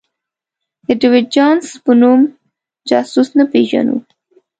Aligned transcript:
د 0.85 0.87
ډېویډ 0.99 1.25
جونز 1.35 1.65
په 1.85 1.91
نوم 2.01 2.19
جاسوس 2.89 3.29
نه 3.37 3.45
پېژنو. 3.51 3.97